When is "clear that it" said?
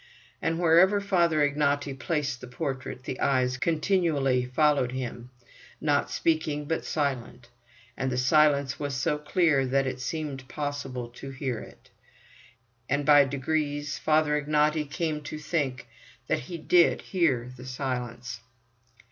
9.19-9.99